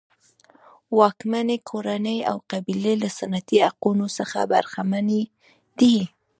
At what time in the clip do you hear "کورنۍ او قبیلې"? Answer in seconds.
1.69-2.93